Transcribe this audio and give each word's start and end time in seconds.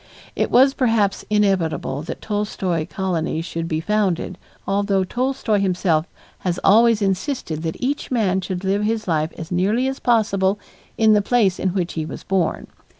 It 0.35 0.49
was 0.49 0.73
perhaps 0.73 1.23
inevitable 1.29 2.01
that 2.01 2.23
Tolstoy 2.23 2.87
colonies 2.87 3.45
should 3.45 3.67
be 3.67 3.79
founded, 3.79 4.39
although 4.65 5.03
Tolstoy 5.03 5.59
himself 5.59 6.07
has 6.39 6.59
always 6.63 7.03
insisted 7.03 7.61
that 7.61 7.77
each 7.79 8.09
man 8.09 8.41
should 8.41 8.63
live 8.63 8.81
his 8.83 9.07
life 9.07 9.31
as 9.37 9.51
nearly 9.51 9.87
as 9.87 9.99
possible 9.99 10.57
in 10.97 11.13
the 11.13 11.21
place 11.21 11.59
in 11.59 11.75
which 11.75 11.93
he 11.93 12.03
was 12.03 12.23
born. 12.23 12.65